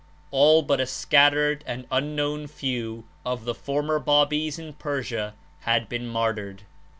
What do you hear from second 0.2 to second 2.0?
All but a scattered and